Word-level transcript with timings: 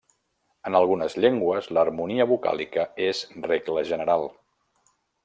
En 0.69 0.77
algunes 0.79 1.15
llengües, 1.25 1.69
l'harmonia 1.77 2.27
vocàlica 2.31 2.87
és 3.09 3.21
regla 3.49 3.85
general. 3.91 4.27